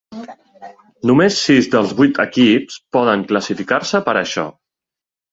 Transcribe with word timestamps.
Només 1.09 1.35
sis 1.49 1.67
dels 1.75 1.91
vuit 1.99 2.21
equips 2.23 2.79
poden 2.97 3.25
classificar-se 3.33 4.01
per 4.07 4.15
això. 4.23 4.47